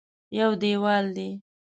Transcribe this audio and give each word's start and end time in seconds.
یو 0.37 0.49
دېوال 0.61 1.05
دی. 1.15 1.29